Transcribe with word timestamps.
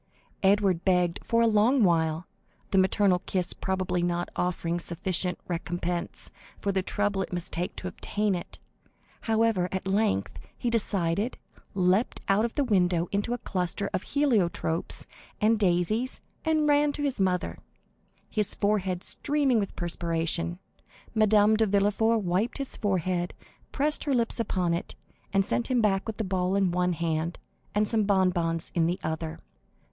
Edward 0.41 0.83
begged 0.83 1.19
for 1.23 1.43
a 1.43 1.47
long 1.47 1.83
while, 1.83 2.25
the 2.71 2.79
maternal 2.79 3.19
kiss 3.27 3.53
probably 3.53 4.01
not 4.01 4.29
offering 4.35 4.79
sufficient 4.79 5.37
recompense 5.47 6.31
for 6.59 6.71
the 6.71 6.81
trouble 6.81 7.21
he 7.21 7.27
must 7.31 7.53
take 7.53 7.75
to 7.75 7.87
obtain 7.87 8.33
it; 8.33 8.57
however 9.29 9.69
at 9.71 9.85
length 9.87 10.39
he 10.57 10.71
decided, 10.71 11.37
leaped 11.75 12.19
out 12.27 12.43
of 12.45 12.55
the 12.55 12.63
window 12.63 13.09
into 13.11 13.31
a 13.31 13.37
cluster 13.37 13.91
of 13.93 14.01
heliotropes 14.03 15.05
and 15.39 15.59
daisies, 15.59 16.19
and 16.43 16.67
ran 16.67 16.91
to 16.93 17.03
his 17.03 17.19
mother, 17.21 17.59
his 18.27 18.55
forehead 18.55 19.03
streaming 19.03 19.59
with 19.59 19.75
perspiration. 19.75 20.57
Madame 21.13 21.55
de 21.55 21.67
Villefort 21.67 22.23
wiped 22.23 22.57
his 22.57 22.75
forehead, 22.75 23.35
pressed 23.71 24.05
her 24.05 24.15
lips 24.15 24.39
upon 24.39 24.73
it, 24.73 24.95
and 25.31 25.45
sent 25.45 25.67
him 25.67 25.79
back 25.79 26.07
with 26.07 26.17
the 26.17 26.23
ball 26.23 26.55
in 26.55 26.71
one 26.71 26.93
hand 26.93 27.37
and 27.75 27.87
some 27.87 28.01
bonbons 28.01 28.71
in 28.73 28.87
the 28.87 28.99
other. 29.03 29.39